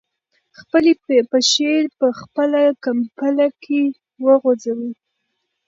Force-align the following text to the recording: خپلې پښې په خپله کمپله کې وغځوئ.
خپلې 0.59 0.91
پښې 1.31 1.73
په 1.99 2.07
خپله 2.19 2.61
کمپله 2.85 3.47
کې 3.63 3.81
وغځوئ. 4.25 4.91